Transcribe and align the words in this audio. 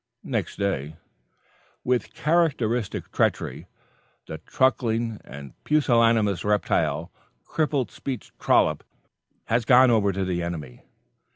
Next 0.23 0.55
day: 0.55 0.95
"With 1.83 2.15
characteristic 2.15 3.11
treachery, 3.11 3.67
the 4.25 4.39
truckling 4.39 5.21
and 5.23 5.53
pusillanimous 5.63 6.43
reptile, 6.43 7.11
Crippled 7.45 7.91
Speech 7.91 8.31
Trollop, 8.39 8.83
has 9.43 9.63
gone 9.63 9.91
over 9.91 10.11
to 10.11 10.25
the 10.25 10.41
enemy. 10.41 10.81